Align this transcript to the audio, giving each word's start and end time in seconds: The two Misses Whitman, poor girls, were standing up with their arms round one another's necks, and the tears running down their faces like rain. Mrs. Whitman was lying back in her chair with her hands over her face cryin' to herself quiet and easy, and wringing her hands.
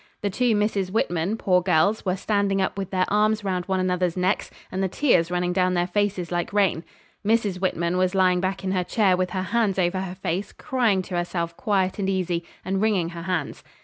The 0.23 0.31
two 0.31 0.55
Misses 0.55 0.91
Whitman, 0.91 1.37
poor 1.37 1.61
girls, 1.61 2.03
were 2.03 2.15
standing 2.15 2.59
up 2.59 2.75
with 2.75 2.89
their 2.89 3.05
arms 3.09 3.43
round 3.43 3.65
one 3.67 3.79
another's 3.79 4.17
necks, 4.17 4.49
and 4.71 4.81
the 4.81 4.87
tears 4.87 5.29
running 5.29 5.53
down 5.53 5.75
their 5.75 5.85
faces 5.85 6.31
like 6.31 6.51
rain. 6.51 6.83
Mrs. 7.23 7.61
Whitman 7.61 7.97
was 7.97 8.15
lying 8.15 8.39
back 8.41 8.63
in 8.63 8.71
her 8.71 8.83
chair 8.83 9.15
with 9.15 9.29
her 9.29 9.43
hands 9.43 9.77
over 9.77 9.99
her 10.01 10.15
face 10.15 10.53
cryin' 10.53 11.03
to 11.03 11.17
herself 11.17 11.55
quiet 11.55 11.99
and 11.99 12.09
easy, 12.09 12.43
and 12.65 12.81
wringing 12.81 13.09
her 13.09 13.21
hands. 13.21 13.63